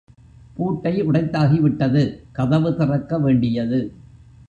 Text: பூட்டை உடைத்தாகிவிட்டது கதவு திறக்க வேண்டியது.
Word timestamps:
பூட்டை 0.55 1.03
உடைத்தாகிவிட்டது 1.03 2.03
கதவு 2.31 2.75
திறக்க 2.75 3.19
வேண்டியது. 3.19 3.81